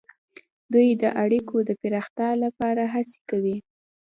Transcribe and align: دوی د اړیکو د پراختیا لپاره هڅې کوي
دوی 0.73 0.87
د 1.01 1.03
اړیکو 1.23 1.57
د 1.69 1.69
پراختیا 1.81 2.29
لپاره 2.43 2.83
هڅې 2.93 3.17
کوي 3.29 3.57